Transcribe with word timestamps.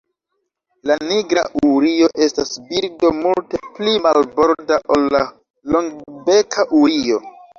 La 0.91 0.95
Nigra 1.09 1.41
urio 1.71 2.07
estas 2.27 2.53
birdo 2.69 3.11
multe 3.19 3.61
pli 3.77 3.93
marborda 4.07 4.79
ol 4.97 5.05
la 5.17 5.21
Longbeka 5.75 6.67
urio. 6.83 7.23